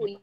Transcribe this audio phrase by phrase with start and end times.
[0.00, 0.18] 录音。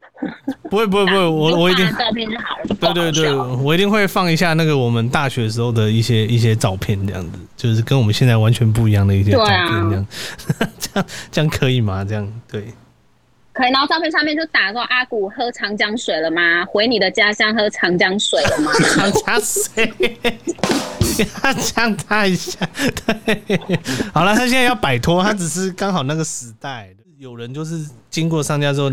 [0.69, 2.93] 不会不会不会，我我一定照片就好了。
[2.93, 9.55] 对对对，我一定会放一下那个我们大学时候的一些一些照片，这样子，就是跟我们现在完全不一样的一些照片，
[9.89, 10.07] 这样，
[10.59, 12.03] 啊、 这样这样可以吗？
[12.03, 12.73] 这样对。
[13.53, 16.63] 可以，然后照片上面就打说阿古喝长江水了吗？
[16.65, 18.71] 回你的家乡喝长江水了吗？
[18.93, 19.91] 长江水，
[21.43, 22.59] 要呛他一下。
[23.25, 23.59] 对，
[24.13, 26.89] 好了，他现在要摆脱，他只是刚好那个时代，
[27.19, 28.91] 有人就是经过商家之后，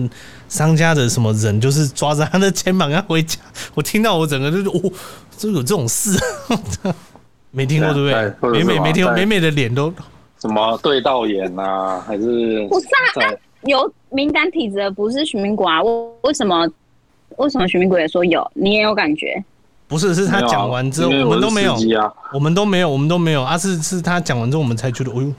[0.49, 3.39] 商家的什么人就是抓着他的肩膀要回家。
[3.75, 4.93] 我听到我整个就是，哦，
[5.37, 6.19] 就有这种事，
[7.51, 8.51] 没听过对不对？
[8.51, 9.93] 美美没听过，美美的脸都
[10.41, 12.87] 什么对到眼啊，还是不是
[13.21, 13.31] 啊？
[13.65, 15.83] 有敏感体质的不是徐明果啊？
[15.83, 15.91] 为
[16.23, 16.67] 为什么？
[17.37, 18.51] 为什么徐明果也说有？
[18.55, 19.45] 你也有感觉？
[19.87, 21.77] 不是，是他讲完之后，我们都没有，
[22.33, 23.59] 我们都没有，我们都没有啊！
[23.59, 25.31] 是是他讲完之后，我们才觉得，哎呦，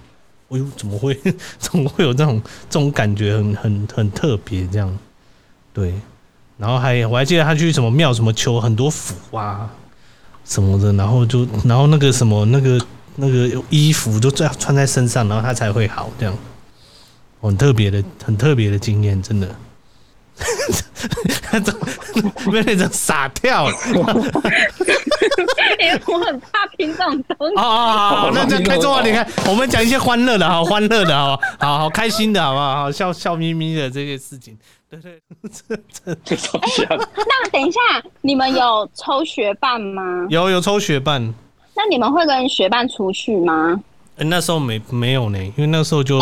[0.50, 1.20] 哎呦，怎么会，
[1.58, 4.96] 怎么会有这种这种感觉很，很很特别这样。
[5.74, 5.94] 对，
[6.58, 9.70] 然后还我还记得他去什么庙，什么求很多福啊
[10.46, 12.80] 什么的，然后就然后那个什么那个
[13.16, 16.38] 那个衣服就这样穿在身上，然后他才会好这样。
[17.42, 19.56] 很特别的，很特别的经验，真的。
[21.42, 23.68] 他 怎么被那种傻跳？
[25.80, 27.56] 因为我很怕听这种东西。
[27.56, 29.02] 哦哦哦，那这开中啊！
[29.04, 32.76] 你看，我们讲一些欢乐的，好欢乐的，好好好开心的，好不好？
[32.76, 34.58] 好笑笑眯眯的这些事情。
[34.90, 35.20] 对对，
[35.52, 36.86] 这这这超像。
[36.90, 37.80] 那等一下，
[38.22, 40.26] 你们有抽学伴吗？
[40.30, 41.34] 有有抽学伴。
[41.76, 43.80] 那你们会跟学伴出去吗？
[44.18, 46.20] 欸、那时候没没有呢，因为那时候就。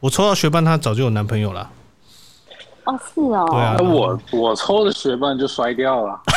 [0.00, 1.70] 我抽到学伴，她早就有男朋友了。
[2.84, 3.46] 哦，是哦。
[3.50, 6.20] 对啊，我我抽的学伴就摔掉了。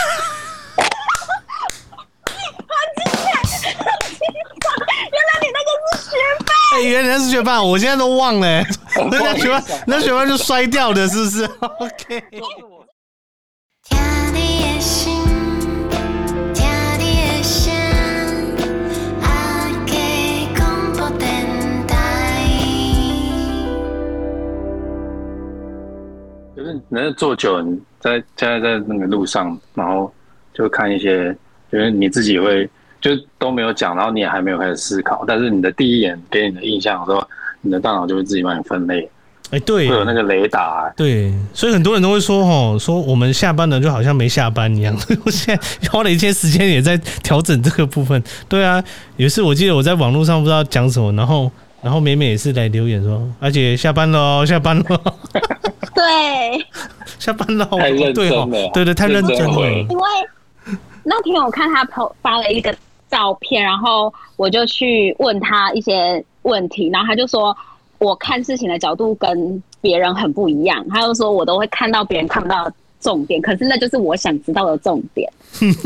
[5.10, 6.48] 原来你那个是学伴。
[6.74, 8.64] 哎、欸，原来是学霸，我现在都忘了。
[9.12, 11.44] 那学霸，那学霸就摔掉的，是不是？
[11.80, 12.24] OK。
[26.90, 27.62] 人家坐久
[28.00, 30.12] 在现在在那个路上，然后
[30.54, 31.36] 就看一些，
[31.72, 32.70] 就是你自己会
[33.02, 37.28] 就都没有讲，然后你也还没有开始思考，但是你的第一眼给你的印象的时候，
[37.62, 39.10] 你的大脑就会自己帮你分类。
[39.50, 40.94] 哎、欸，对，会有那个雷达、欸。
[40.98, 44.94] 对，所以很多人都会说，吼，说我们下班了就好像没下班一样。
[45.24, 48.22] 我现在花了一些时间也在调整这个部分。
[48.50, 48.84] 对啊，
[49.16, 51.50] 有一次我记得我在网络上不知道讲什么，然后
[51.82, 54.84] 然后美美也是来留言说，而且下班了，下班了。
[55.96, 56.66] 对，
[57.20, 59.70] 下班了，太认真了，对对，对，太认真了。
[59.90, 60.06] 因为
[61.04, 61.88] 那天我看他
[62.22, 62.76] 发了一个
[63.10, 67.56] 照片，然后我就去问他一些问题，然后他就说，
[68.00, 70.86] 我看事情的角度跟别人很不一样。
[70.90, 75.32] 他就说我都会看到别人看不到的重点，可是那就是我想知道的重点。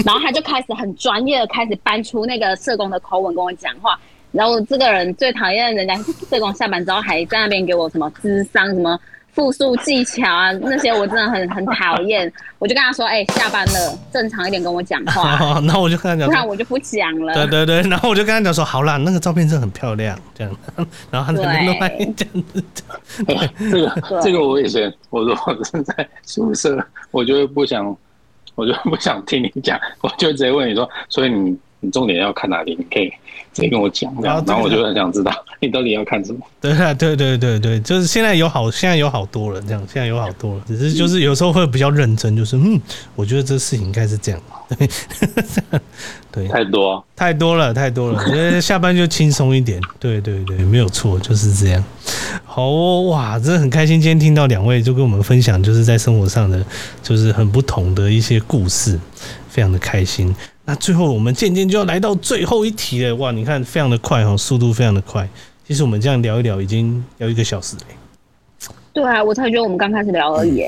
[0.05, 3.97] 然后他就开始很专业的开始搬出那个社工的口吻跟我讲话。
[4.31, 5.95] 然后这个人最讨厌人家
[6.29, 8.99] 社工下班之后还在那边给我什么智商什么。
[9.33, 12.29] 复述技巧啊，那些我真的很很讨厌。
[12.59, 15.37] 我就跟他说：“哎、欸，下班了，正常一点跟我讲话。
[15.39, 17.33] 哦”然后我就跟他讲，不然我就不讲了。
[17.33, 20.57] 对对对，然后我就跟他讲说：“好啦，那个照片真的很漂亮。”这样，
[21.09, 22.63] 然后他那边弄来 这样子。
[23.71, 27.85] 这个这个我以前我如果是在宿舍，我就会不想，
[28.55, 32.75] 我就不想听你讲，我就直接问你说：“所以你？”你重点要看哪里？
[32.79, 33.09] 你可以
[33.53, 36.39] 直接跟我讲，然后然后我就很想知道 你到底要看什么。
[36.61, 42.79] 对啊，对对对对，就是现在有好，现在有好多了，这样现在有好多了，只是就是有时候会比较认真，就是嗯，
[43.15, 44.39] 我觉得这事情应该是这样。
[44.77, 44.87] 对，
[46.31, 49.81] 对，太多太多了，太多了，觉 得下班就轻松一点。
[49.99, 51.83] 对对对，没有错，就是这样。
[52.45, 56.63] 好哦，哇，真的很开心，今天听到两位就跟我们分享，就是在生活上的
[57.03, 58.97] 就是很不同的一些故事，
[59.51, 60.33] 非常的开心。
[60.65, 63.31] 那最后我们渐渐就要来到最后一题了，哇！
[63.31, 65.27] 你看非常的快哈，速度非常的快。
[65.67, 67.81] 其实我们这样聊一聊，已经聊一个小时了。
[68.93, 70.63] 对啊，我才觉得我们刚开始聊而已。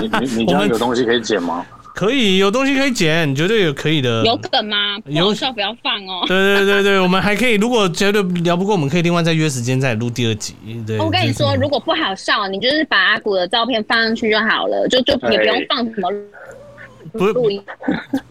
[0.00, 1.64] 你你你这样有东西可以剪吗？
[1.94, 4.24] 可以，有东西可以剪，绝对有可以的。
[4.24, 4.96] 有梗吗？
[5.04, 6.24] 有笑不要放哦。
[6.26, 10.54] 对对对对，我们还可以，如果觉得聊不过，我们可以另外再约时间再录第二集。
[10.86, 16.08] 对，我跟你说，如果不好笑，你就是把阿古的照片放上去就好了，就就也不用放什么。
[17.18, 17.62] 不会，不会，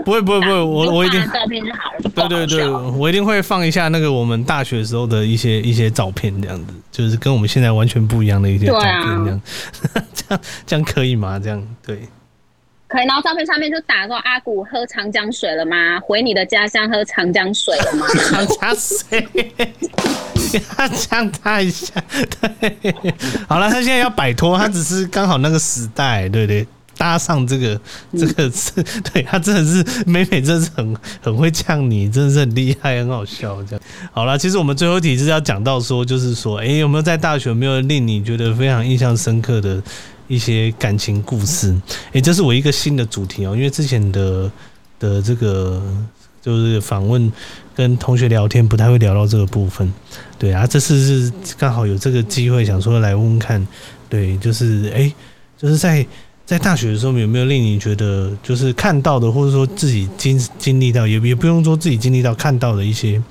[0.03, 2.27] 不会，不会，我我一定照片就好了。
[2.27, 8.91] 对对对，我一定会放一下那个我们大学时候的一些一些照片，这样子，就是跟我们现在完全不一样的一些照片，
[9.23, 9.41] 这样，
[10.13, 11.39] 这样这样可以吗？
[11.39, 12.07] 这样对，
[12.87, 13.05] 可以。
[13.05, 15.99] 然后照片上面就打说阿古喝长江水了吗？
[15.99, 18.07] 回你的家乡喝长江水了吗？
[18.29, 19.27] 长江水。
[20.75, 21.93] 他呛他一下，
[22.59, 22.93] 对，
[23.47, 26.67] 好了，他现在要摆脱，他只是刚好那个时代，对对，
[27.01, 27.81] 搭上这个
[28.15, 28.71] 这个是，
[29.11, 33.81] 对他真的是美美，真的是很很会呛你，真的是很厉害，很好笑这样。
[34.11, 39.81] 好了，其实我们最后一题是要讲到说，就是说，哎，有没有在大学有没有令你觉得非常印象深刻的
[40.27, 41.75] 一些感情故事？
[42.13, 44.51] 哎，这是我一个新的主题哦，因为之前的
[44.99, 45.81] 的这个。
[46.43, 47.31] 就是访问
[47.75, 49.93] 跟同学聊天，不太会聊到这个部分，
[50.39, 53.67] 对啊，这次是刚好有这个机会，想说来问问看，
[54.09, 55.13] 对，就是哎、欸，
[55.55, 56.03] 就是在
[56.51, 63.23] 在大学的时候有没有令你觉得就是看到的，或者说自己经经历到，也也不用说自己经历到看到的一些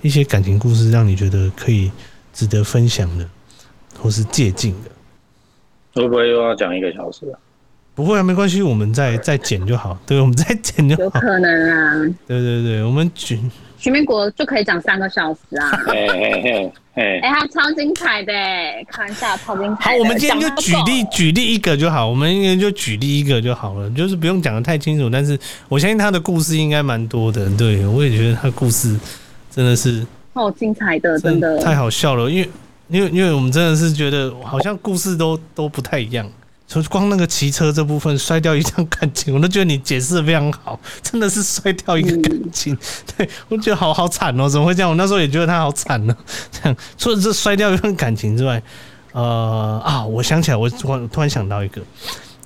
[0.00, 1.92] 一些感情故事，让你觉得可以
[2.32, 3.28] 值得分享的，
[4.00, 4.90] 或是借鉴的。
[6.00, 7.36] 会不会又要讲一个小时啊？
[7.94, 9.98] 不会啊，没关系，我们再再剪就好。
[10.06, 11.02] 对，我们再剪就好。
[11.02, 12.14] 有可能啊。
[12.26, 13.38] 对对对，我们举
[13.84, 15.70] 徐明国就可以讲三个小时啊。
[15.86, 17.20] 嘿嘿嘿嘿。
[17.20, 18.32] 哎，他超精彩的，
[18.88, 19.90] 开玩笑，超精彩。
[19.90, 25.10] 好，我们今天就举例举例一个就好，我们应该就举例一个就好了，就是不用讲的太清楚。
[25.10, 25.38] 但是
[25.68, 27.46] 我相信他的故事应该蛮多的。
[27.58, 28.98] 对，我也觉得他故事
[29.50, 32.30] 真的是好精彩的，真的太好笑了。
[32.30, 32.48] 因为
[32.88, 36.26] 因为因为我们真的是觉得好像故事都都不太一样。
[36.66, 42.76] 从光那个骑车这部分摔掉一段感情，我都觉得你解释的非常好，真的是摔掉一个感情，
[43.16, 44.88] 对我觉得好好惨哦，怎么会这样？
[44.88, 46.16] 我那时候也觉得他好惨呢。
[46.50, 48.60] 这样除了这摔掉一段感情之外，
[49.12, 51.82] 呃啊，我想起来，我突然突然想到一个，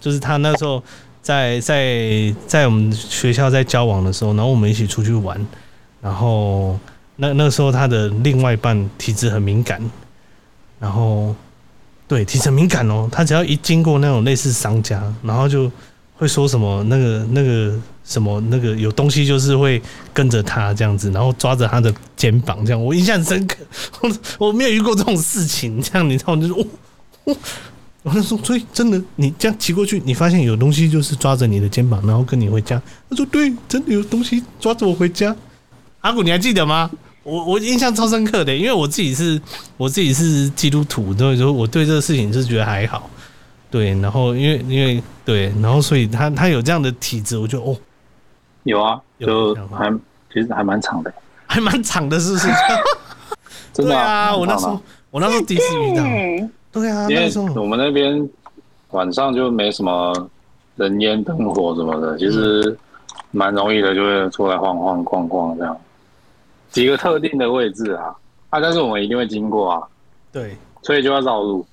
[0.00, 0.82] 就是他那时候
[1.22, 5.40] 在在在我们学校在交往的时候，然后我们一起出去玩，
[6.02, 6.78] 然后
[7.16, 9.80] 那那时候他的另外一半体质很敏感，
[10.80, 11.34] 然后。
[12.08, 15.70] 对，体质敏感哦，他只要一经过那种类似商家，然后就
[16.16, 19.80] 会说什么那个那个什么那个有东西，就是会
[20.14, 22.82] 跟着他这样子，然后抓着他的肩膀这样。
[22.82, 23.56] 我印象深刻，
[24.00, 24.10] 我
[24.46, 26.66] 我没有遇过这种事情，这样你知道，就是哦，
[27.24, 27.36] 哦，
[28.04, 32.80] 我就说，所以真的，你这样骑过去，你发现有东西就是抓着你的肩膀，然后跟你回家。
[33.10, 35.36] 他说对，真的有东西抓着我回家。
[36.00, 36.90] 阿古，你还记得吗？
[37.28, 39.38] 我我印象超深刻的，因为我自己是
[39.76, 43.10] 我自己是基督徒，所以说我对这个事情是觉得还好，
[43.70, 47.76] 对，然后因为因为对，然后所以他他有这样的体质，我就哦，
[48.62, 49.92] 有啊，就还
[50.32, 51.12] 其实还蛮长的，
[51.46, 52.48] 还蛮长的，是不是？
[53.74, 54.80] 真的啊，我那时候
[55.10, 56.02] 我那时候第一次遇到，
[56.72, 58.26] 对啊，因为我们那边
[58.90, 60.30] 晚上就没什么
[60.76, 62.76] 人烟灯火什么的，其实
[63.30, 65.76] 蛮容易的，就会出来晃晃逛逛这样。
[66.78, 68.14] 几个特定的位置啊，
[68.50, 69.82] 啊，但是我们一定会经过啊，
[70.30, 71.66] 对，所以就要绕路，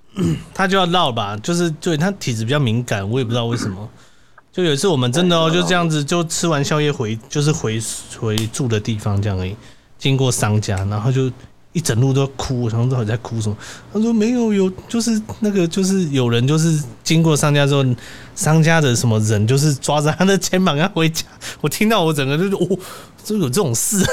[0.52, 3.88] 他就要绕吧，就是对他体质比较敏感，我也不知道为什么。
[4.52, 7.80] 就有一次我们真的哦，就这样子就吃完宵夜回，就是回
[8.20, 9.56] 回住的地方这样而已，
[9.96, 11.32] 经过商家，然后就
[11.72, 13.56] 一整路都哭，然后到底在哭什么？
[13.90, 17.82] 他说没有，有就是那个就是有人就是经过商家之后，
[18.34, 21.24] 商家的什么人就是抓着他的 肩膀要回家，
[21.62, 22.78] 我听到我整个就是哦。
[23.24, 24.04] 就有这种事，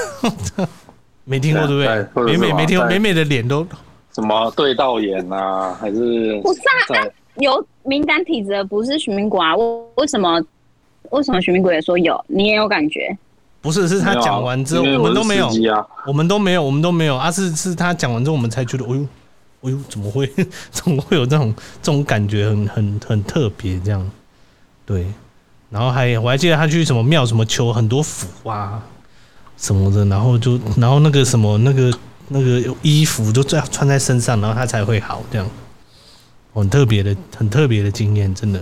[1.26, 1.84] 没听过对不
[2.24, 2.26] 对？
[2.26, 3.66] 美美没听过，美美的脸都
[4.14, 5.78] 什么对到眼啊？
[5.80, 6.60] 还是不是
[6.94, 7.06] 啊？
[7.38, 9.56] 有敏感体质的不是徐明国啊？
[9.56, 9.64] 为
[9.96, 10.42] 为什么？
[11.12, 12.24] 为什么徐明国也说有？
[12.28, 13.18] 你也有感觉？
[13.62, 15.50] 不是，是他讲完之后，我们都没有，
[16.06, 17.32] 我们都没有，我们都没有啊！
[17.32, 19.04] 是是他讲完之后，我们才觉得，哎呦，
[19.64, 20.30] 哎呦，怎么会？
[20.72, 22.50] 怎么会有这种这种感觉？
[22.50, 24.10] 很很很特别这样。
[24.86, 25.06] 对，
[25.70, 28.82] 然后还我还记得他去什么庙，什么求很多福啊。
[29.60, 31.94] 什么的，然后就，然后那个什么，那个
[32.30, 35.46] 那个衣服就最好穿在身上，然后他才会好，这样，
[36.54, 38.62] 很特别的，很特别的经验，真的。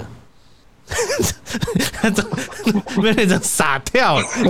[1.92, 2.38] 他怎么
[3.02, 4.18] 被那种傻跳？
[4.20, 4.44] 因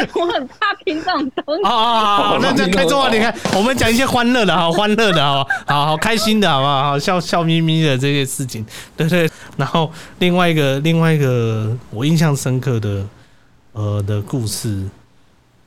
[0.00, 1.62] 为我很怕听这种东西。
[1.64, 6.82] 哦哦哦，那这开中你看，我们讲一些欢乐的，好欢乐的，好好好开心的，好不好？
[6.84, 8.64] 好笑笑眯眯的这些事情，
[8.96, 9.28] 对对。
[9.56, 13.04] 然后另外一个，另外一个我印象深刻的。
[13.74, 14.88] 呃的故事，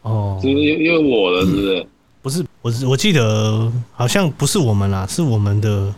[0.01, 1.87] 哦，因为因为我的是不是？
[2.21, 5.93] 不是，我是我记得好像不是我们啦，是我们的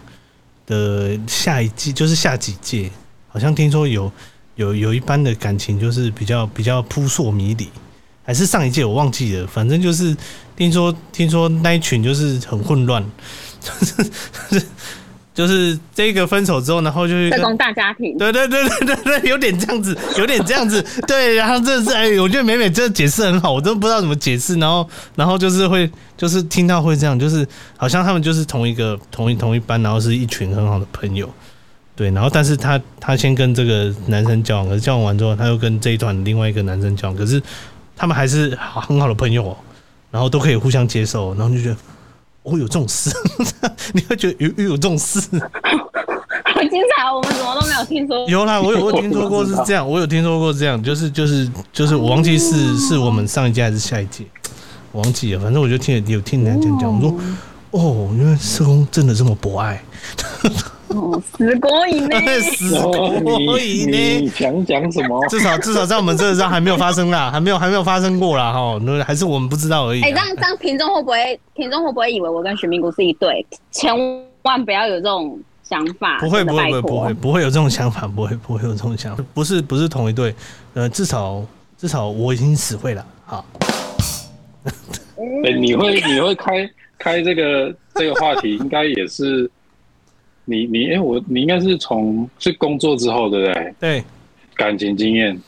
[0.67, 2.91] 的下一季，就是下几届，
[3.29, 4.11] 好像听说有
[4.55, 7.67] 有有一般的感情就是比较比较扑朔迷离，
[8.23, 10.15] 还是上一届我忘记了，反正就是
[10.55, 13.03] 听说听说那一群就是很混乱，
[13.61, 14.61] 就是。
[15.39, 21.35] 就是这个分手之后，然后就是这种大家庭，对对对对对对，有点这样子， 有点这样子，对。
[21.35, 24.55] 然后这是哎，我觉得美美这个解释很好，我都不知道怎么解释。
[24.55, 31.29] 然后，然后就是会，就是听到会这样，就是好像他们就是同一个同一同一班，然后是一群很好的朋友，
[31.95, 32.11] 对。
[32.11, 37.41] 然后，但是他他先跟这个男生交往，可是交往完之后，他又跟这一团另外一个男生交往，可是
[37.95, 39.57] 他们还是好很好的朋友哦。
[40.11, 41.77] 然后都可以互相接受，然后就觉得
[42.43, 43.11] 哦，有这种事，
[43.93, 48.29] 你会觉得有有这种事，好精彩，我们怎么都没有听说。
[48.29, 54.23] 有啦，我有我有 听说过是这样，我有听说过这样，就是就是就是我忘记是是我们上一届还是下一届，
[54.91, 57.15] 我忘记了，反正我就听有听人家讲讲，我说
[57.71, 59.83] 哦，原来社工真的这么博爱。
[60.89, 62.17] 哦，死过瘾呢！
[62.41, 63.97] 死过瘾呢！
[64.21, 65.23] 你想讲什么？
[65.27, 70.01] 至少至少在我们这上还没有发生啦，还没有还没有发生过啦哈，那还是我们不知道而已。
[70.01, 73.45] 哎、欸，这样这样，听众会不会听众会不会以为我跟徐明谷是一对？
[73.71, 73.93] 千
[74.41, 76.17] 万不要有这种想法。
[76.19, 79.23] 不会不会不会不会不会有这种想法，不会不会有这种想法。
[79.33, 80.33] 不是不是同一对，
[80.73, 81.43] 呃，至少
[81.77, 83.05] 至少我已经死会了。
[83.25, 83.45] 好。
[84.65, 89.49] 哎、欸，你会你会开开这个这个话题，应该也是。
[90.49, 93.73] 你你哎、欸，我你应该是从是工作之后对不对？
[93.79, 94.03] 对，
[94.55, 95.39] 感情经验。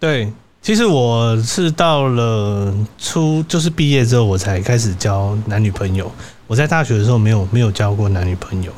[0.00, 0.28] 对，
[0.60, 6.10] 其实我是到了初就是毕业之后，我才开始交男女朋友。
[6.48, 8.72] 我在大学的时候没有没有交过男女朋友，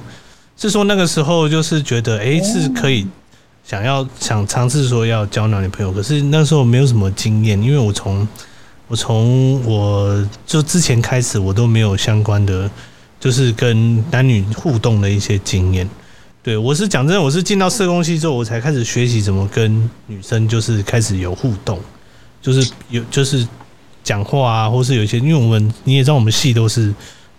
[0.56, 3.06] 是说那个时候就是觉得哎、欸、是可以
[3.64, 8.28] 想要想尝试说要交男女朋友，可是那时候没有什么经验，因为我从
[8.88, 12.70] 我从我就之前开始我都没有相关的。
[13.26, 15.90] 就是跟男女互动的一些经验，
[16.44, 21.76] 对，我是讲真的，我是进到社工系之后，我才开始学习怎么跟女生就是开始有互动，
[22.40, 23.44] 就是有就是
[24.04, 26.94] 讲话啊，或是有一些，因为我们你也知道，我们系都是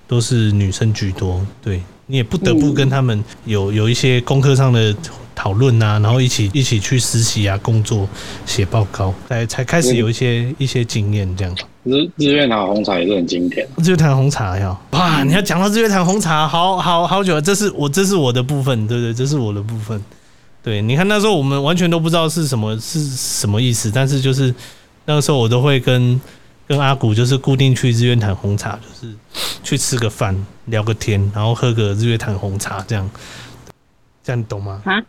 [0.06, 4.94] 都是女生居多，对，你也不得不跟他们有有一些功课上的。
[5.38, 8.10] 讨论啊，然后一起一起去实习啊，工作
[8.48, 11.56] 写报告，才才开始有一些、嗯、一些经验这样。
[11.84, 13.66] 日日月潭红茶也是很经典。
[13.78, 20.04] 日月潭红茶呀哇，你要讲到日月潭红茶，好好好久，这是我这是我的部分，对不对，这是我的部分。
[20.64, 24.54] 对，你看那时候我们完全都不知道是什么是什么意思，但是就是
[25.06, 26.20] 那个时候我都会跟
[26.68, 29.14] 跟阿古就是固定去日月潭红茶，就是
[29.64, 33.10] 去吃个饭聊个天，然后喝个日月潭红茶这样，
[34.24, 34.82] 这样你懂吗？
[34.84, 35.00] 啊？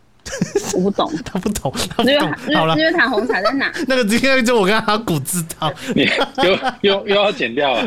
[0.75, 2.33] 我不懂， 他不懂，他不懂。
[2.55, 3.73] 好了，日月潭红茶在哪？
[3.87, 6.09] 那个今天就我跟阿古知道，你
[6.45, 7.83] 又又又要剪掉了。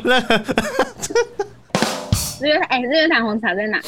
[2.39, 3.79] 日月哎，日月潭红茶在哪？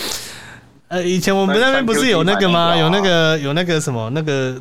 [0.89, 2.75] 呃，以前我们那边不是有那个吗？
[2.77, 4.55] 有那个有那个什么那个？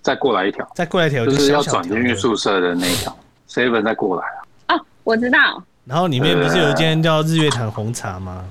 [0.00, 3.14] 再过来一条，再过来一条，就是要转进去宿舍的那一条。
[3.48, 4.26] seven 再过来
[4.66, 4.76] 啊？
[4.76, 5.62] 哦，我知道。
[5.84, 8.42] 然后里面不是有一间叫日月潭红茶吗？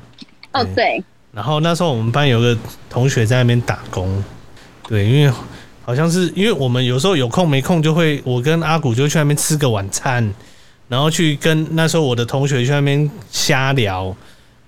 [0.54, 1.04] 哦，对。
[1.32, 2.56] 然后那时候我们班有个
[2.88, 4.24] 同学在那边打工。
[4.88, 5.34] 对，因为
[5.86, 10.34] 好像是因为我们有时候有空没空，就会我跟阿古就去那边吃个晚餐，
[10.88, 14.16] 然后去跟那时候我的同学去那边瞎聊，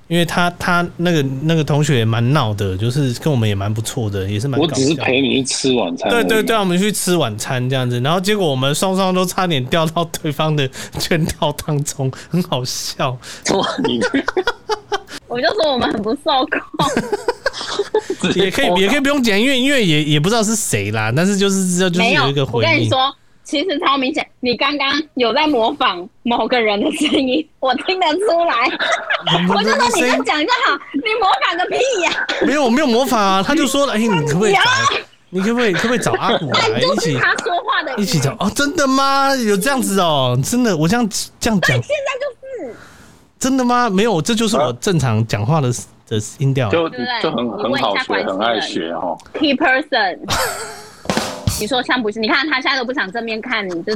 [0.07, 4.59] 因为他他那个那个同学也蛮闹的，就是跟我们也蛮不错的，也是蛮。
[4.59, 6.09] 我只是陪你去吃晚餐。
[6.09, 10.69] 对对对，我们去吃晚餐这样子，然后结果我们双双都差点掉到对方的
[10.99, 13.17] 圈套当中，很好笑。
[15.27, 16.61] 我就说我们很不受控。
[18.33, 22.69] 也可以，也可以不用讲，因为因为也也不知道是谁啦，但是就是知道就是有一个回应。
[22.69, 28.55] 我跟你说，其实超明显，你刚刚有在模仿某个人的声音， 我听得出来。
[29.53, 32.45] 我就说你就讲就好，你模仿个屁呀、啊！
[32.45, 33.43] 没有，我没有模仿啊。
[33.45, 34.61] 他就说了， 哎、欸，你可不可以找？
[35.31, 37.17] 你可不可以可不可以找阿古 来一起？
[37.17, 38.49] 他说话的一起找哦？
[38.55, 39.35] 真的吗？
[39.35, 40.39] 有这样子哦？
[40.43, 40.75] 真的？
[40.77, 41.07] 我这样
[41.39, 41.87] 这样讲，现在
[42.21, 42.75] 就是
[43.45, 43.87] 真的吗？
[43.91, 45.71] 没有，这就是我正常讲话的。
[46.07, 49.17] 的音调，就就很很好学，很爱学哦。
[49.33, 50.19] Key person，
[51.59, 52.19] 你说像不是？
[52.19, 53.95] 你看他现在都不想正面看你，就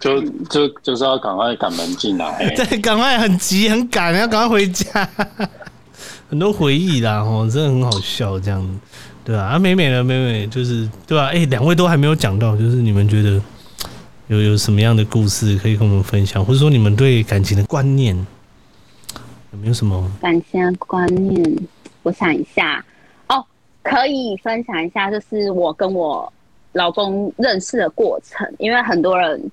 [0.00, 5.08] 就就就是要赶快赶门进来， 对，赶快很急很赶，要赶快回家。
[6.28, 8.80] 很多回忆啦，哦，真的很好笑，这样
[9.24, 9.42] 对吧？
[9.42, 11.26] 啊，美美的美美，就是对吧？
[11.26, 13.40] 哎、欸，两位都还没有讲到，就是你们觉得
[14.30, 18.16] 有有什么样的故事可以跟我们分享，或者说你们对感情的观念？
[19.50, 21.58] 有没有什么感情观念？
[22.04, 22.84] 我想一下
[23.28, 23.44] 哦，
[23.82, 26.32] 可以分享一下，就是我跟我
[26.74, 28.48] 老公认识的过程。
[28.60, 29.50] 因为很多人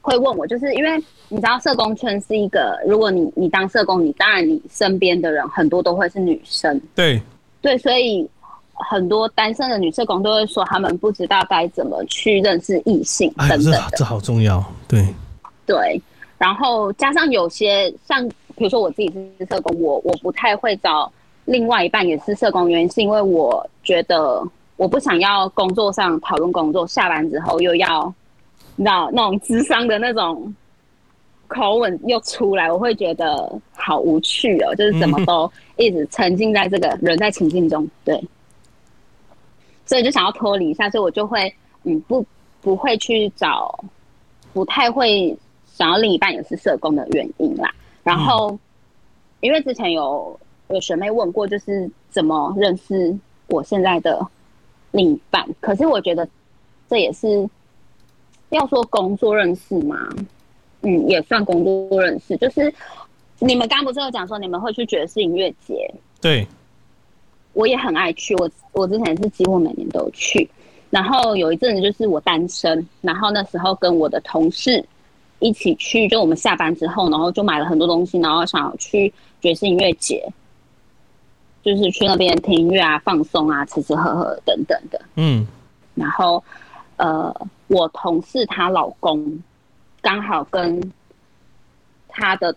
[0.00, 7.22] 会问我，就是因为你知道社工圈是一个，如果你你当社工，你当然你身边的人很多都会是女生，对
[7.62, 8.28] 对，所以
[8.88, 15.06] 很多单身的女社工都会说，他们不知道该怎么去认识异性等等这这好重要，对。
[15.66, 16.00] 对，
[16.38, 18.28] 然后加上有些像。
[18.56, 21.10] 比如说我自己是社工，我我不太会找
[21.46, 24.46] 另外一半也是社工，原因是因为我觉得
[24.76, 28.12] 我不想要工作上讨论工作，下班之后又要
[28.76, 30.54] 你知道那种智商的那种
[31.48, 38.22] 口吻又出来，我会觉得好无趣哦，就是怎么都一直沉浸在这个人在情境中，对，
[39.90, 42.24] 所以就想要脱离一下，所以我就会嗯不
[42.60, 43.84] 不会去找，
[44.52, 45.36] 不太会。
[45.72, 47.72] 想要另一半也是社工的原因啦。
[48.02, 48.58] 然后，
[49.40, 53.16] 因为之前有有学妹问过，就是怎么认识
[53.46, 54.20] 我现在的
[54.90, 55.48] 另一半。
[55.58, 56.28] 可是我觉得
[56.86, 57.48] 这也是
[58.50, 60.06] 要说工作认识嘛，
[60.82, 62.36] 嗯，也算工作认识。
[62.36, 62.70] 就是
[63.38, 65.90] 你们刚不是有讲说你们会去爵士音乐节？
[66.20, 66.46] 对，
[67.52, 68.34] 我也很爱去。
[68.36, 70.48] 我我之前是几乎每年都有去。
[70.90, 74.84] 然后有一阵子就是我单身，然后那时候跟我的同事
[75.38, 80.28] 一起去，就我们下班之后，然后就买了很多东西，然后想要去爵士音乐节，
[81.62, 85.00] 就是去那边听音乐啊、放松啊、吃吃喝喝等等的。
[85.14, 85.46] 嗯，
[85.94, 86.42] 然后
[86.96, 87.32] 呃，
[87.68, 89.40] 我同事她老公
[90.02, 90.92] 刚好跟
[92.08, 92.52] 他的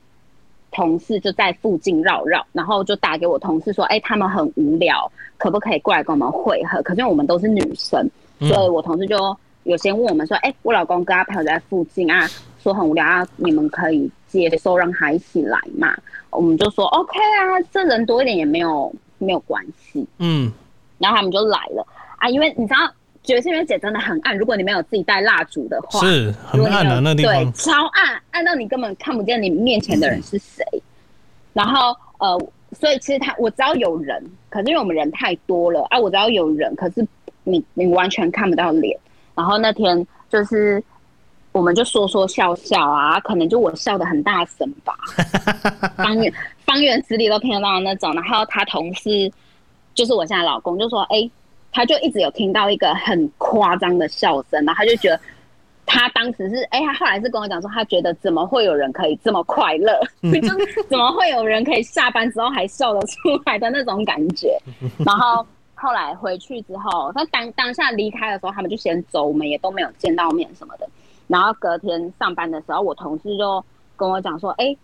[0.74, 8.10] 同事就在附近绕绕，然后就打给我同事说：“哎，他们很无聊，可不可以过来跟我们会合？”可是我们都是女生。
[8.39, 9.15] 所以我同事就
[9.63, 12.27] 有先问我们说：“哎、欸，我老公跟他朋友在附近啊，
[12.62, 15.96] 说很无聊啊，你们可以接受让他一起来嘛？”
[16.32, 20.51] 我们就说：“OK 啊，这人多一点也没有没有关系。”嗯，
[20.98, 21.86] 然后他们就来了
[22.18, 22.92] 啊，因为你知道
[23.24, 30.63] 爵士音乐节真的很暗，如果你没有自己带蜡烛的话，是很暗的那地方，对，超暗，暗到你根本看不见你面前的人是谁。
[30.74, 30.82] 嗯、
[31.53, 32.38] 然后呃，
[32.80, 37.08] 所以其实他我只要有人，可是因为我们人太多了啊，我只要有人，可是。
[37.46, 38.98] 你你完全看不到脸，
[39.36, 40.82] 然后那天就是，
[41.51, 44.96] 我们就说说笑笑啊，可能就我笑的很大声吧，
[45.98, 46.34] 方圆
[46.65, 48.13] 方圆十里都听得到那种。
[48.13, 49.30] 然后他同事
[49.94, 51.32] 就是我现在老公就说，哎、欸，
[51.74, 55.20] 他就一直有听到一个很夸张的笑声，然后他就觉得
[55.86, 64.58] 他当时是，哎、欸，他后来是跟我讲说，他觉得怎么会有人可以这么快乐，就怎么会有人可以下班之后还笑得出来的那种感觉，
[65.06, 65.46] 然后。
[65.75, 70.88] 后来回去之后，他当当下离开的时候，他们就先走，我们也都没有见到面什么的。
[71.27, 73.62] 然后隔天上班的时候，我同事就
[73.98, 74.77] 跟我讲说：“哎、欸，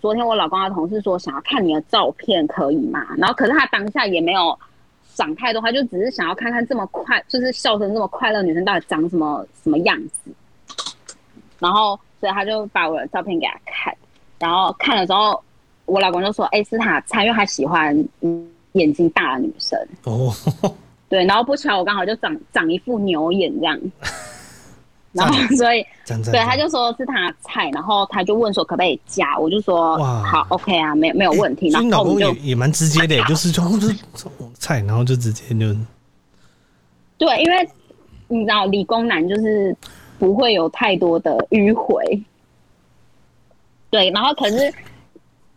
[0.00, 4.58] 昨天我老公的同事说想要看你的照片，可以吗？”然后可是他当下也没有
[5.14, 10.30] 想太多，他就只是想要看看这么快，就是笑声这么快乐女生到底长什么什么样子。
[11.58, 13.94] 然后所以他就把我的照片给他看，
[14.38, 15.42] 然后看了之后，
[15.86, 20.32] 我老公就说：“哎、欸，是他他因为他喜欢嗯。”眼睛大的女生哦，
[21.08, 23.76] 对，然后不巧我刚好就长长一副牛眼这样，
[25.12, 31.68] 然后 所以对他就说是他的菜，然后他就问说可不可以加，我就说哇好 OK 啊，没有没有问题。
[31.70, 33.96] 然后老公也也蛮直接的， 就是就 就是
[34.54, 35.76] 菜，然后就直接就
[37.18, 37.68] 对，因为
[38.28, 39.76] 你知道理工男就是
[40.18, 42.22] 不会有太多的迂回，
[43.90, 44.72] 对，然后可是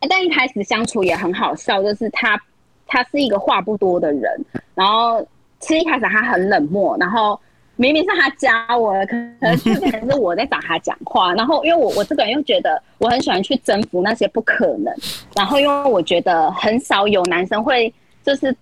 [0.10, 2.40] 但一开始相处也很好笑，就是他。
[2.86, 5.26] 他是一个话不多的人，然后
[5.60, 7.40] 其实一开始他很冷漠，然后
[7.76, 14.94] 明明是他加我的，可能是可能是我在找他讲话，然后因为我 我这个人又觉得我很喜欢去征服那些不可能，
[15.36, 17.92] 然后因为我觉得很少有男生会
[18.24, 18.56] 就是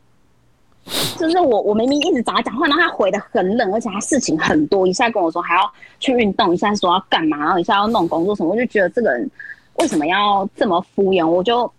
[1.17, 9.29] 就是我我明明一直找他讲话，然后他回的很冷，而且他事情很多，一下跟我说还要去运动，一下说要干嘛，然后一下要弄工作什么，我就觉得这个人
[9.75, 11.27] 为什么要这么敷衍？
[11.27, 11.71] 我就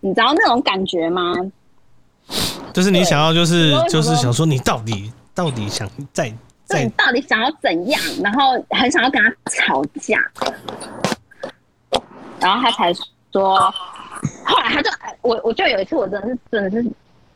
[0.00, 1.34] 你知道那种感觉吗？
[2.72, 6.32] 就是你想要，就是就是想说，你到底到底想在
[6.66, 8.00] 在，你到底想要怎样？
[8.22, 10.18] 然后很想要跟他吵架，
[12.40, 12.92] 然后他才
[13.32, 13.58] 说，
[14.44, 14.90] 后来他就
[15.22, 16.84] 我我就有一次，我真的是真的是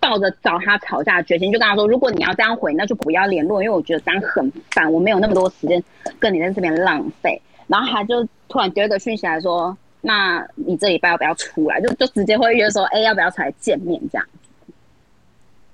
[0.01, 5.83] 抱着找他吵架的决心，就跟他说，如果你要这样回，那就不要联络，因为我觉得这样很烦，我没有那么多时间
[6.19, 7.41] 跟你在这边浪费。
[7.69, 11.81] 然后他就突然丢一个讯息来说，那你这礼拜要不要出来？
[11.81, 14.27] 就就直接会约说，哎，要不要出来见面这样。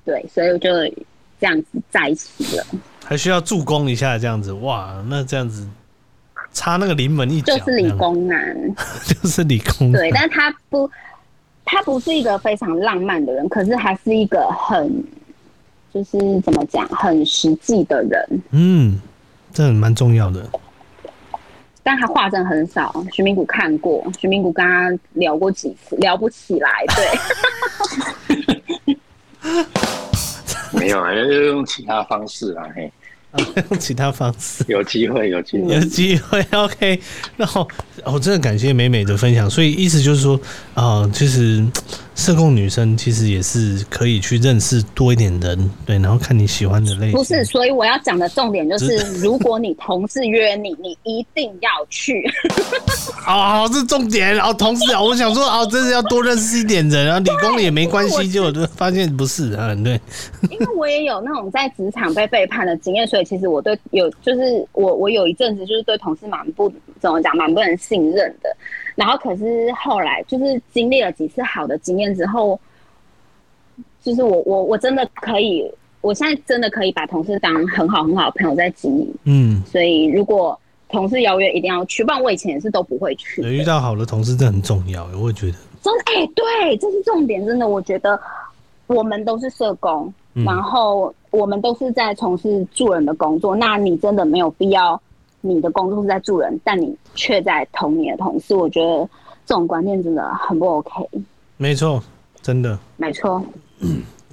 [0.05, 0.71] 对，所以我就
[1.41, 2.67] 这样子在一起了。
[3.05, 5.67] 还需要助攻一下，这样子哇，那这样子
[6.53, 8.75] 插那个临门一脚，就是理工男，
[9.07, 10.01] 就是理工男。
[10.01, 10.91] 对，但是他不，
[11.65, 15.05] 他不是一个非常浪漫的人，可是还是一个很，
[15.95, 18.43] 就是怎么讲，很实际的人。
[18.51, 19.01] 嗯，
[19.53, 20.45] 这很蛮重要的。
[21.85, 23.05] 但他话真的很少。
[23.13, 26.85] 徐明谷看过，徐明谷跟他聊过几次，聊不起来。
[26.97, 27.07] 对。
[30.87, 32.93] 没有啊，要用其他方式啊，嘿，
[33.71, 37.01] 用其他方式，有机会，有机会，有机会， OK。
[37.37, 37.67] 然后，
[38.05, 39.51] 我真的感谢美美的分享。
[39.51, 40.37] 所以意思就是说，
[40.75, 41.65] 啊、呃，其实
[42.17, 47.13] 社工女生其实也是可以去认识多一点人，对，然后看你喜欢的类型。
[47.13, 52.25] 不是，所以我要讲的重点就是，如果你同事约你， 你一定要去。
[53.29, 60.01] 哦，这重点哦，同事啊，我想说哦，真是要多认识一点人啊，理工也没关系，结果就发现不是啊，对。
[60.51, 68.49] 因为我也有那种在职场被背叛的经验，所以其实我对有就是我我有一阵子就是对同事蛮不怎么讲，蛮不能信任的。
[68.97, 72.59] 然后可是后来就是经历了几次好的经验之后，
[74.03, 79.15] 就是我我我真的可以，我现在真的可以把同事当很好很好的朋友在经营。
[79.25, 83.43] 嗯，所以如果同事邀约一定要去，不然我以前也是都不会去。
[83.43, 85.59] 遇到好的同事这很重要，我会觉得。
[85.83, 88.19] 真的哎、欸，对，这是重点，真的，我觉得
[88.87, 95.01] 我们都是社工，嗯、然后我们都是在从事助人的工作，那你真的没有必要。
[95.49, 99.09] 你的工作是在助人，但你却在捅你的同事，我觉得
[99.47, 100.91] 这种观念真的很不 OK。
[101.57, 102.03] 没错，
[102.43, 103.43] 真的没错。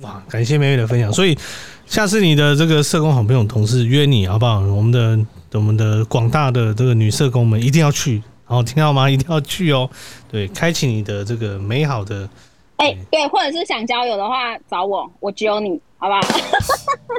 [0.01, 1.11] 哇，感谢美美的分享。
[1.13, 1.37] 所以
[1.85, 4.59] 下次你的这个社工好朋友同事约你好不好？
[4.61, 5.19] 我们的
[5.53, 8.15] 我们的广大的这个女社工们一定要去，
[8.47, 9.09] 然后听到吗？
[9.09, 9.89] 一定要去哦。
[10.29, 12.27] 对，开启你的这个美好的。
[12.77, 15.79] 哎、欸，对，或者是想交友的话，找我，我只有你。
[16.03, 16.19] 好吧，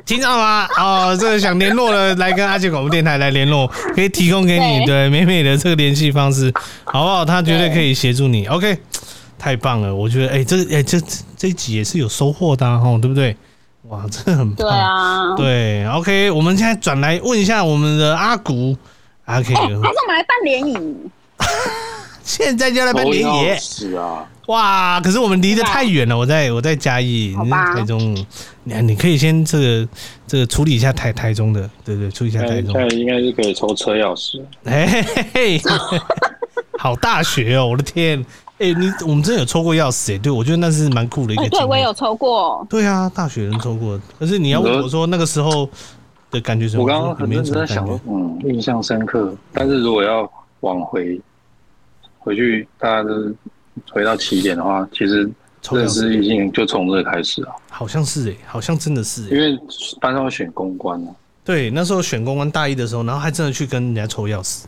[0.05, 0.69] 听到吗？
[0.77, 6.53] 哦，这个想联络的，来跟阿杰广播电台来联络，可以提供给你对美美的这个联系方式，
[6.85, 7.25] 好不好？
[7.25, 8.45] 他绝对可以协助你。
[8.45, 8.77] OK，
[9.39, 11.01] 太棒了，我觉得，哎、欸，这哎、欸、这
[11.35, 13.35] 这一集也是有收获的哈，对不对？
[13.89, 14.69] 哇，真的很棒。
[14.69, 18.77] 对啊，对，OK，我们现在转来问一下我们的阿古，
[19.25, 20.97] 阿 K，、欸、还是我们来办联谊？
[22.23, 23.59] 现在就来办联谊？
[23.59, 24.27] 是啊。
[24.47, 25.01] 哇！
[25.01, 28.15] 可是我们离得太远了，我在我在嘉义，你在台中，
[28.65, 29.89] 你你可以先这个
[30.27, 32.73] 这个处理一下台台中的，对对，处理一下台中。
[32.73, 34.43] 现在应该是可以抽车钥匙。
[34.65, 35.61] 哎嘿嘿，
[36.79, 37.69] 好大学哦！
[37.69, 38.23] 我的天，
[38.59, 41.49] 哎，你我们真的有抽过钥匙哎，对我觉得那是蛮酷的一个。
[41.49, 42.67] 对，我也有抽过。
[42.69, 43.99] 对啊，大学人抽过。
[44.19, 45.67] 可是你要问我说那个时候
[46.31, 46.83] 的感觉什么？
[46.83, 49.35] 我刚刚很认真在想，嗯，印象深刻。
[49.55, 50.31] 但是如果要
[50.61, 51.19] 往回
[52.19, 53.33] 回去，大家都。
[53.91, 55.31] 回到起点的话，其实
[55.71, 57.53] 认识已经就从这开始啊。
[57.71, 59.59] 好像是哎、欸，好像真的是、欸，因为
[60.01, 61.15] 班上选公关嘛。
[61.45, 64.65] 对，那时候选公关大一的时候，然后还真的去跟人家抽钥匙。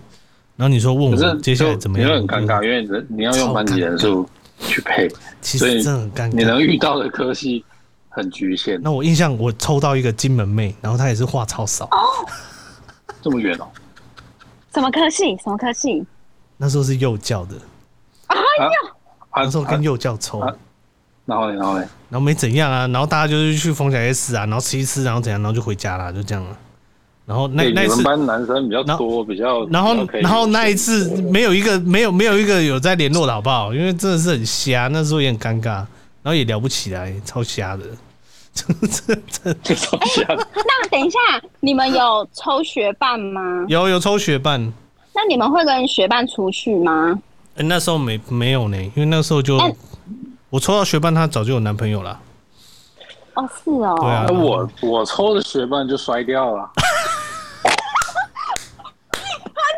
[0.56, 2.08] 然后你说问我接下来怎么样？
[2.08, 5.08] 你会很尴尬，因为人你要用班级人数去配，
[5.40, 6.34] 其实真的很尴尬。
[6.34, 7.64] 你能遇到的科系
[8.08, 8.80] 很局限。
[8.82, 11.84] 那我印象我抽到一个金门妹，然后她也是话超少。
[11.86, 11.98] 哦，
[13.22, 13.68] 这么远哦？
[14.74, 15.36] 什么科系？
[15.36, 16.04] 什么科系？
[16.56, 17.54] 那时候是幼教的。
[18.28, 18.70] 哎呀！
[19.36, 20.40] 那时候跟幼教抽，
[21.24, 26.56] 然后呢，然后呢，然后没怎样啊，然后大家就是去逢甲 S 啊，然后吃一吃，然后怎样，然后就回家了，就这样了。
[27.26, 33.74] 然后那那一次班男生比较多，比较然后然后那一次没有一个没有没有一个有在联络的好不好？
[33.74, 35.70] 因为真的是很瞎，那时候也很尴尬，
[36.22, 37.84] 然后也聊不起来，超瞎的，
[38.54, 40.46] 这这这超瞎的。
[40.54, 41.18] 那等一下，
[41.58, 43.64] 你们有抽学伴吗？
[43.66, 44.72] 有有抽学伴。
[45.12, 47.20] 那你们会跟学伴出去吗？
[47.58, 49.76] 那时候没没有呢，因为那时候就、欸、
[50.50, 52.20] 我抽到学伴，他早就有男朋友了。
[53.34, 53.96] 哦，是哦。
[54.00, 56.62] 对啊，我我抽的学伴就摔掉了。
[56.62, 56.70] 好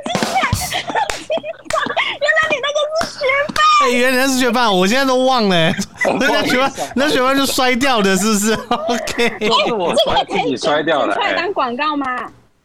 [0.05, 0.13] 精
[0.69, 0.79] 彩！
[2.21, 3.61] 原来你那个是学霸。
[3.85, 5.73] 哎、欸，原来是学霸，我现在都忘了。
[6.21, 9.29] 那学霸，那学霸就摔掉的，是不是？OK。
[9.39, 11.15] 欸、是我摔自己摔掉了。
[11.15, 12.07] 出来当广告吗？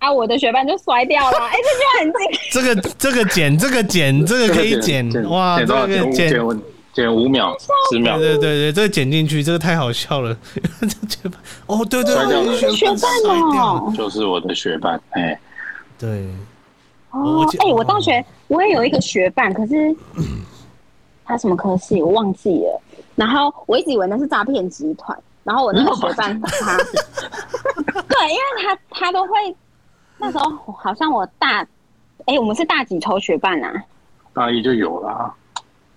[0.03, 0.11] 啊！
[0.11, 2.39] 我的学伴就摔掉了，哎、欸，这就很近。
[2.51, 5.57] 这个这个剪，这个剪，这个可以剪，哇！
[5.57, 6.61] 这个剪剪
[6.91, 7.55] 剪五秒、
[7.89, 10.35] 十秒，对对对，这个剪进去，这个太好笑了。
[11.67, 15.39] 哦，对对对，学伴摔掉，就是我的学伴，哎、欸，
[15.97, 16.27] 对。
[17.11, 19.95] 哦，哎、欸，我大学我也有一个学伴，可是
[21.23, 22.81] 他什么科系我忘记了。
[23.15, 26.77] 然后我一直以为那是诈骗集团，然后我那个学伴他，
[28.03, 29.55] 对，因为他他都会。
[30.23, 31.61] 那时候好像我大，
[32.25, 33.83] 哎、欸，我们是大几抽学办啊？
[34.33, 35.33] 大一就有了。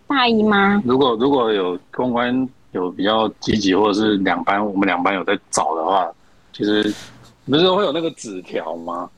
[0.08, 0.82] 大一吗？
[0.84, 6.10] 如果如果有公关有比较积极，或者是两班我们两班有在找的话，
[6.52, 6.92] 其实
[7.48, 9.08] 不是会有那个纸条吗？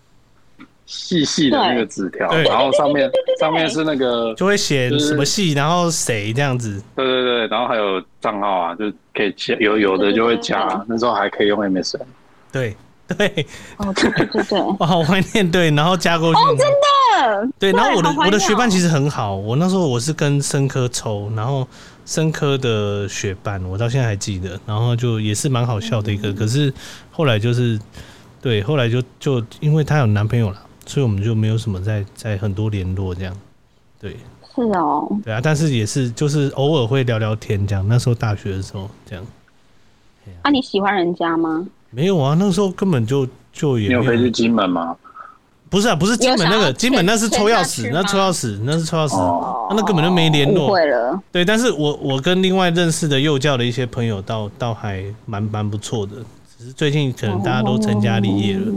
[0.85, 6.83] 细细的那个纸条，然后上面上面是那个就会写什么系，然后谁这样子。
[6.95, 10.85] 对对对，然后还有账号啊，就可以加，有有的就会加。
[10.87, 12.01] 那时候还可以用 MSN。
[12.53, 12.77] 对。
[13.17, 13.47] 对，
[13.79, 15.51] 哦，对对对对，我 好怀念。
[15.51, 16.39] 对，然后加过去。
[16.41, 17.53] 哦，真的。
[17.59, 19.35] 对，然后我的我的学伴其实很好。
[19.35, 21.67] 我那时候我是跟生科抽，然后
[22.05, 24.61] 生科的学伴，我到现在还记得。
[24.67, 26.31] 然后就也是蛮好笑的一个。
[26.35, 26.73] 可是
[27.11, 27.81] 后来就是，
[28.43, 33.35] 对，后来就就因为她有男朋友了，所以我们就没有什么在在很多联络这样。
[33.99, 34.17] 对。
[34.55, 35.09] 是哦。
[35.25, 37.87] 对啊，但是也是就是偶尔会聊聊天这样。
[37.89, 39.25] 那时候大学的时候这样。
[40.43, 41.67] 啊，你喜欢人家吗？
[41.91, 44.01] 没有啊，那时候根本就就也没有。
[44.01, 44.95] 你有飞去金门吗？
[45.71, 49.17] 不是啊，不是金门那个，金门那是抽钥匙，那抽钥匙那是抽钥匙，
[49.69, 50.71] 那那根本就没联络。
[50.71, 51.21] 会了。
[51.31, 56.13] 对，但是我我跟另外认识的幼教的一些朋友，倒倒还蛮蛮不错的。
[56.59, 58.73] 只是最近可能大家都成家立业了，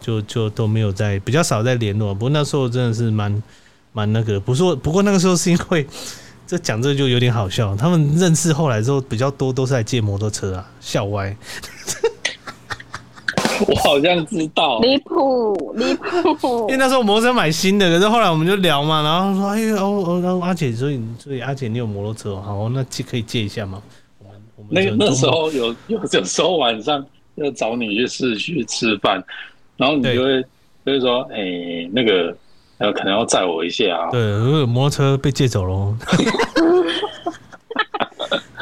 [0.00, 2.14] 就就都没有在比较少在联络。
[2.14, 3.42] 不过那时候真的是蛮
[3.92, 5.84] 蛮那个，不是不过那个时候是因为
[6.46, 7.76] 这讲这就有点好笑。
[7.76, 11.36] 他们认识后来之后比较多都是在借摩托车啊，笑歪。
[13.66, 16.60] 我好像知道，离谱离谱。
[16.70, 23.82] 因为那时候摩托车买新的，可是后来我们就聊嘛，然后说：“哎呦哦哦，阿姐，所以所以阿姐你有摩托车，好，那借可以借一下吗？”
[24.20, 27.04] 我们我们那那时候有有有时候晚上
[27.36, 29.22] 要找你去市区吃饭，
[29.76, 30.42] 然后你就会
[30.84, 32.36] 就会说：“哎、欸，那个
[32.78, 34.20] 呃，可能要载我一下啊。”对，
[34.66, 35.96] 摩托车被借走喽。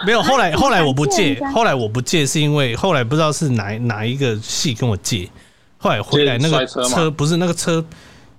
[0.06, 5.28] 没有，后来后来我不借，后来我不借是因为后来不知道是哪哪一个系跟我借，
[5.76, 7.84] 后来回来那个车不是那个车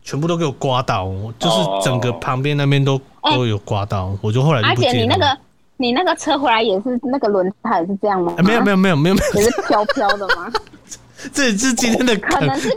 [0.02, 1.06] 全部都给我刮到，
[1.38, 4.88] 就是整个旁边那边都都有刮到，我就后来就不借。
[4.88, 5.38] 而且你那个
[5.76, 8.34] 你那个车回来也是那个轮胎是这样吗？
[8.44, 10.52] 没有没有没有没有没有，也是飘飘的吗？
[11.34, 12.76] 这是今天的可能是。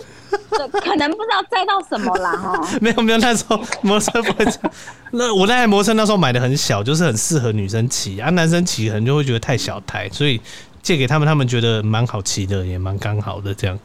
[0.51, 2.79] 对，可能不知道载到什么啦 哈。
[2.81, 4.53] 没有没有，那时候摩托车不会。
[5.13, 10.41] 那我那台摩托车那时候买的很小，就是很适合女生骑啊，男生骑可能就会觉得太小台，所以
[10.83, 13.79] 借给他们，他们觉得蛮好骑的，也蛮刚好的这样。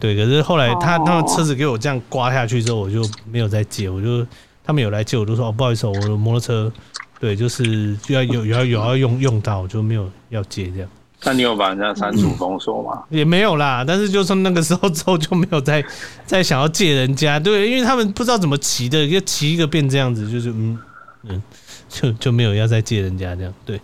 [0.00, 4.26] 对，可是后来他他们车子给我这样刮下去之后，我就没有再借，我就
[4.64, 6.72] 他们有来借，我就说哦不好意思，我的摩托车
[7.20, 10.88] 对，就是就要有有要有要用用到，我就没有要借这样。
[11.24, 13.02] 那你有把人家删除封锁吗？
[13.08, 15.82] 也没有啦，但是就是那个时候之后就没有再
[16.26, 20.78] 再想要借人家，对，因为他们不知道怎么骑的，就骑一个变这样子，就是嗯
[21.22, 21.42] 嗯，
[21.88, 23.76] 就就没有要再借人家这样，对。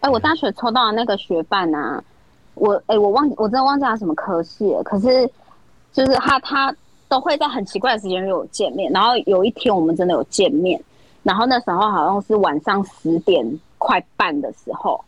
[0.00, 2.02] 哎、欸，我大学抽到的那个学伴啊，
[2.54, 5.26] 我哎、欸，我忘我真的忘记他什么科系了，可是
[5.92, 6.74] 就是他他
[7.08, 10.78] 都会在很奇怪的时间约我见面，然后有一天我们真的有见面，
[11.22, 15.02] 然后那时候好像是晚上十点快半的时候。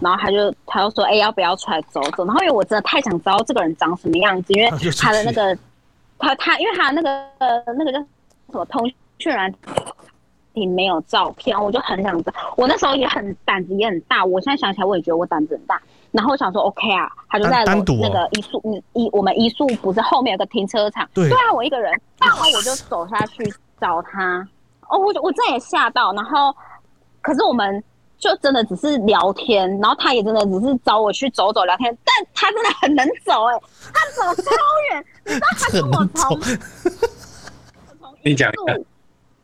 [0.00, 2.24] 然后他就他就说，哎、欸，要不要出来走走？
[2.26, 5.56] 然后因为我真的太想知道这个人长什么样子，因为 他的那个
[6.18, 7.24] 他他，因为他那个
[7.78, 8.06] 那个叫什
[8.52, 8.86] 么通
[9.18, 9.50] 讯软
[10.52, 12.32] 体没有照片，我就很想知道。
[12.56, 15.80] 我那时候也很胆子也很大，我现在想起来我也觉得我胆子很大。
[16.10, 18.60] 然后我想说，OK 啊，他就在那个一宿
[18.92, 21.08] 一我们一宿不是后面有个停车场？
[21.14, 23.42] 对，对啊，我一个人，然后我就走下去
[23.80, 24.46] 找他。
[24.88, 26.12] 哦，我我这也吓到。
[26.12, 26.54] 然后
[27.22, 27.82] 可是我们。
[28.22, 34.50] 就真的只是聊天，然后他也真的只是找我去走走聊天，但他真的很能走哎、欸，他走超
[34.92, 36.40] 远，你知道他跟我从
[38.22, 38.52] 你讲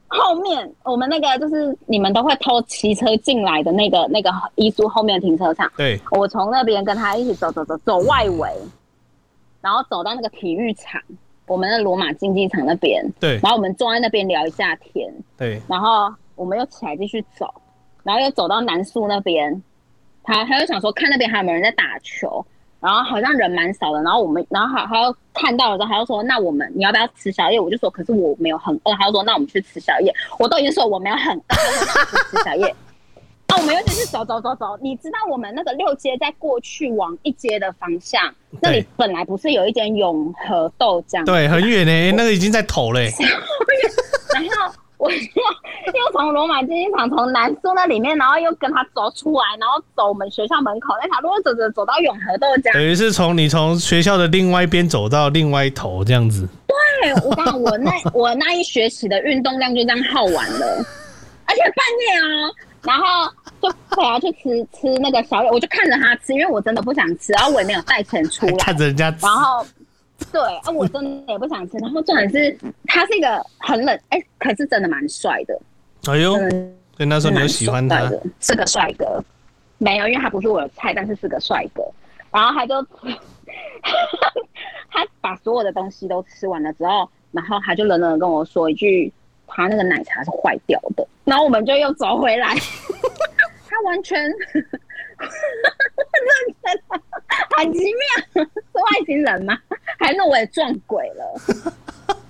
[0.06, 8.48] 后面我们那个就是你们都会偷骑车进来的那个那个一书后面的停车场，对，我从那边跟他一起走走走走外围，
[9.60, 11.02] 然后走到那个体育场，
[11.48, 17.52] 我们的罗马竞技场那边，对，然后我们坐在那边聊一下天，对，然后我们又起来继续走。
[18.08, 19.62] 然后又走到南树那边，
[20.24, 22.42] 他他又想说看那边还有没有人在打球，
[22.80, 24.02] 然后好像人蛮少的。
[24.02, 27.60] 然后我们，然后还还要看到了之后，他就说那我们你要不要吃宵夜？
[27.60, 28.94] 我就说可是我没有很饿。
[28.94, 30.10] 他就说那我们去吃宵夜。
[30.38, 31.54] 我都已经说我没有很饿，
[32.30, 32.74] 吃宵夜。
[33.48, 34.78] 那 我们又继续走走走走。
[34.80, 41.26] 你知道我们那个六街在过去往一街的方向，那里本来不是有一间永和豆浆？
[41.26, 43.10] 对，很远呢、欸，那个已经在头嘞。
[44.98, 45.16] 我又
[45.94, 52.72] 又从罗马竞技场从南苏那里面，然后又跟他走出来，然后走我们学校门口那条路，走走走到永和豆浆。
[52.74, 56.48] 等于是从你从学校的另外一边走到另外一头这样子。
[56.66, 60.66] 对，我刚刚我那 我那一学期的运动量就这样耗完了，
[61.46, 62.50] 而且半夜啊，
[62.82, 63.04] 然后
[63.62, 69.64] 就我要去吃吃那个宵夜，我就看着他吃，因为我真的不想吃，然后我也没有带钱出来， 看着人家吃，然后。
[70.33, 71.76] 对啊，我真的也不想吃。
[71.78, 75.57] 然后重点是，他是一个很冷，哎、欸，可是真的蛮帅的。
[76.11, 76.35] 哎呦，
[76.96, 78.11] 对，那时候你有喜欢他？
[78.40, 79.22] 是个帅哥，
[79.78, 81.83] 没有，因为他不是我的菜，但是是个帅哥。
[82.33, 82.83] 然后他就
[84.90, 89.11] 他把所有的东西都吃完了之后，然后他就冷冷的跟我说一句
[89.46, 92.54] ：“他那个奶茶是坏掉的。”然后我们就又走回来，
[93.68, 94.20] 他完全。
[95.18, 95.28] 认
[96.62, 97.00] 真的，
[97.57, 99.59] 很奇妙，是外星人吗？
[99.98, 101.72] 还弄我也撞鬼了？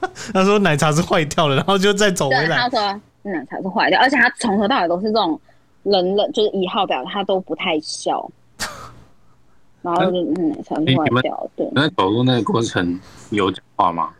[0.32, 2.56] 他说奶茶是坏掉了，然后就再走回来。
[2.56, 5.38] 他说奶茶是坏掉，而且他从头到尾都是这种
[5.84, 8.28] 冷冷，就是一号表，他都不太笑。
[9.82, 11.68] 然后就奶茶是坏掉，对。
[11.72, 12.98] 那走路那个过程
[13.30, 14.10] 有讲话吗？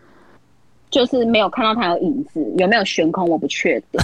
[0.90, 4.00] 就是没有看到他有影子，有没有悬空我不确定。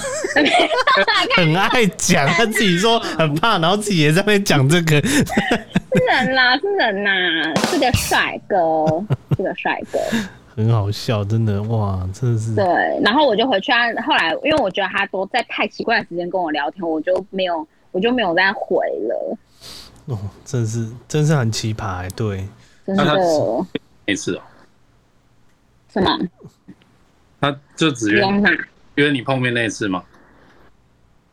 [1.35, 5.01] 很爱讲，他自己说很怕，然后自己也在那边讲这个。
[5.07, 7.11] 是人啦，是人呐，
[7.69, 8.85] 是个帅哥，
[9.37, 9.99] 是个帅哥，
[10.57, 12.55] 很好笑，真的哇，真的是。
[12.55, 12.65] 对，
[13.03, 19.39] 然后我就回去啊，后来因为我觉得他都在太奇怪的时间跟我聊天，我就没有，我就没有再回了。
[20.07, 22.47] 哦，真是，真是很奇葩，欸，对，
[22.87, 23.05] 真的。
[24.07, 24.43] 那次哦。
[25.93, 26.19] 什么？
[27.41, 28.23] 他就只约
[28.97, 30.03] 约你碰面那次吗？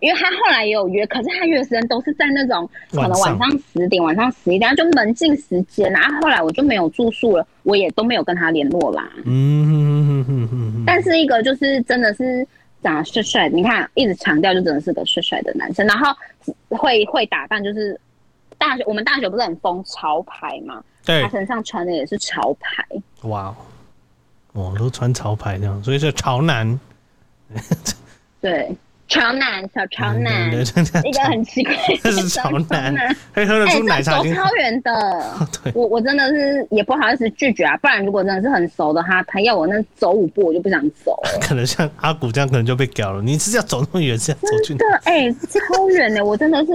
[0.02, 5.90] 因为他后来也有约，可是他约的时间都是在那种可能晚上十点、晚上十一点，就门禁时间。
[5.92, 9.10] 然后后来我就没有住宿了，我也都没有跟他联络啦。
[9.26, 10.84] 嗯哼哼哼哼。
[10.86, 12.46] 但是一个就是真的是
[12.84, 16.14] 长得帅帅，你看一直强调就真的是个帅帅的男生，然后
[16.70, 18.00] 会会打扮，就是
[18.58, 20.84] 大学我们大学不是很疯潮牌嘛？
[21.06, 22.86] 对，他身上穿的也是潮牌。
[23.24, 23.56] 哇。
[24.54, 26.78] 哦，都穿潮牌这样，所以是潮男。
[28.42, 28.76] 对，
[29.12, 32.95] 潮男，小潮男，一个很奇怪的潮 男，
[33.34, 34.17] 可以喝得出奶茶。
[34.17, 34.91] 走超远的，
[35.62, 37.76] 对，我我真的是也不好意思拒绝啊。
[37.78, 41.21] 不然如果真的是很熟的话，他要我那走五步，我就不想走。
[41.43, 43.21] 可能像阿古这样，可能就被屌了。
[43.21, 44.80] 你是要走那么远，是要走去哪？
[44.80, 46.71] 对，哎，超远的，我真的是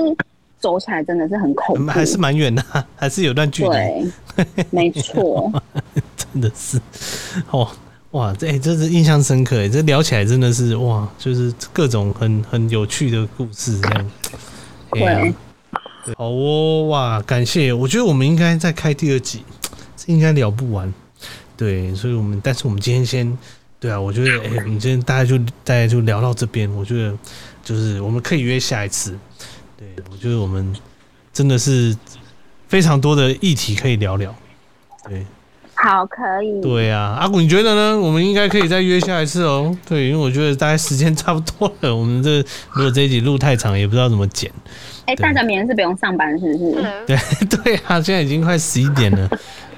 [0.61, 2.63] 走起来真的是很恐怖，还是蛮远的，
[2.97, 3.71] 还是有段距离。
[3.71, 5.51] 对，没错。
[6.17, 6.79] 真的是，
[7.51, 7.67] 哦，
[8.17, 14.11] 哇，这哎，这是印象深刻哎，这聊起来真的是哇，就是各种很很有趣的故事这样。
[14.91, 15.35] 对，
[16.03, 19.45] 对，好哦，哇，感谢，我觉得我们应该再开第二集，
[19.99, 20.91] 这应该聊不完。
[21.59, 23.37] 对，所以我们，但是我们今天先，
[23.79, 27.15] 对啊，我觉得，哎，我们今天大家就大家就聊到这边，我觉得
[27.63, 29.15] 就是我们可以约下一次。
[29.77, 30.75] 对，我觉得我们
[31.35, 31.95] 真的是
[32.67, 34.35] 非常多的议题可以聊聊。
[35.07, 35.27] 对。
[35.77, 36.61] 好，可以。
[36.63, 38.01] 对啊，阿古，你觉得呢？
[38.01, 39.77] 我们应该可以再约下一次哦。
[39.87, 41.95] 对，因为我觉得大概时间差不多了。
[41.95, 42.39] 我们这
[42.73, 44.51] 如果这一集录太长，也不知道怎么剪。
[45.05, 46.83] 哎、欸，大家明天是不用上班，是不是？
[47.07, 47.17] 对
[47.63, 49.29] 对啊，现在已经快十一点了。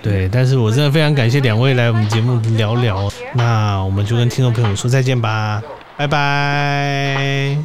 [0.01, 3.11] 对，但是我真的非常感谢两位来我们节目聊聊。
[3.35, 5.61] 那我们就跟听众朋友说再见吧，
[5.97, 7.59] 拜拜，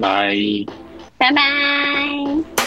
[0.00, 0.64] 拜，
[1.18, 2.59] 拜拜。